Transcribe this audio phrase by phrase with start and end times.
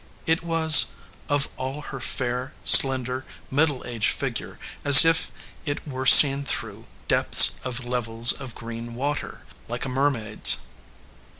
[0.25, 0.87] It was,
[1.29, 5.31] of all her fair, slender, middle aged figure, as if
[5.63, 10.57] it were seen through depths of levels of green water, like a mermaid s.